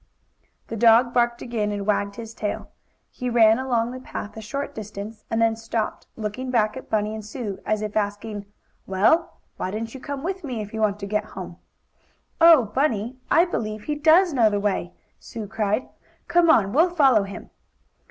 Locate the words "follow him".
16.89-17.51